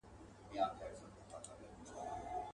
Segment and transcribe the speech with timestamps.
[0.51, 2.47] مګر زه خو قاتل نه یمه سلطان یم.